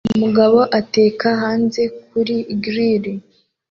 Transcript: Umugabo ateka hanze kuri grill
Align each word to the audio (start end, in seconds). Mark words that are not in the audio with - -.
Umugabo 0.15 0.59
ateka 0.79 1.27
hanze 1.41 1.81
kuri 2.07 2.35
grill 2.63 3.05